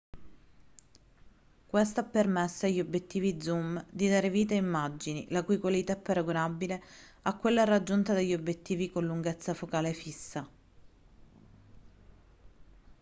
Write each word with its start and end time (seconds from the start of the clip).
questo 1.67 1.99
ha 1.99 2.03
permesso 2.03 2.65
agli 2.65 2.79
obiettivi 2.79 3.39
zoom 3.39 3.85
di 3.87 4.09
dare 4.09 4.31
vita 4.31 4.55
a 4.55 4.57
immagini 4.57 5.27
la 5.29 5.43
cui 5.43 5.59
qualità 5.59 5.93
è 5.93 5.97
paragonabile 5.97 6.81
a 7.21 7.35
quella 7.37 7.65
raggiunta 7.65 8.11
dagli 8.11 8.33
obiettivi 8.33 8.89
con 8.89 9.05
lunghezza 9.05 9.53
focale 9.53 9.93
fissa 9.93 10.49